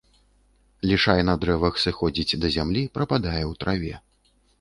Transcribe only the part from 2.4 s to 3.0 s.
да зямлі,